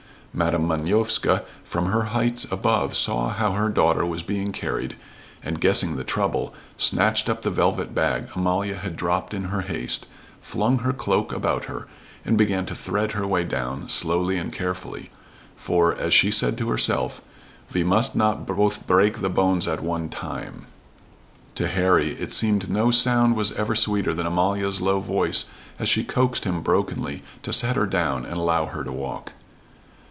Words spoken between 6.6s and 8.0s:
snatched up the velvet